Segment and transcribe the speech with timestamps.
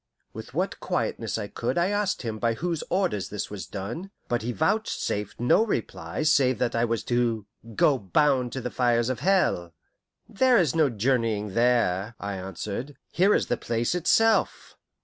[0.33, 4.41] With what quietness I could I asked him by whose orders this was done; but
[4.41, 9.75] he vouchsafed no reply save that I was to "go bound to fires of hell."
[10.27, 14.75] "There is no journeying there," I answered; "here is the place itself."